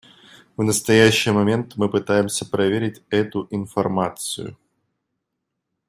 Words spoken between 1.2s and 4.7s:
момент мы пытаемся проверить эту информацию.